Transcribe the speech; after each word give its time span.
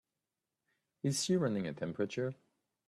Is 1.03 1.23
she 1.23 1.35
running 1.37 1.67
a 1.67 1.73
temperature? 1.73 2.33